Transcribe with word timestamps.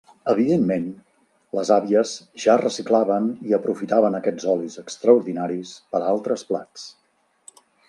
Evidentment 0.31 0.85
les 1.57 1.71
àvies 1.75 2.13
ja 2.45 2.55
reciclaven 2.61 3.29
i 3.51 3.55
aprofitaven 3.59 4.19
aquests 4.21 4.49
olis 4.55 4.81
extraordinaris 4.85 5.77
per 5.93 6.05
a 6.05 6.11
altres 6.17 6.49
plats. 6.51 6.91